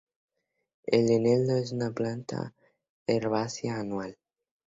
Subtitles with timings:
[0.87, 2.55] El eneldo es una planta
[3.05, 4.17] herbácea anual.